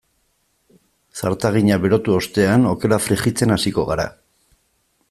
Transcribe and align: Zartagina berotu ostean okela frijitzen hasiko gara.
Zartagina 1.19 1.77
berotu 1.85 2.17
ostean 2.23 2.67
okela 2.73 3.01
frijitzen 3.09 3.59
hasiko 3.59 3.87
gara. 3.93 4.09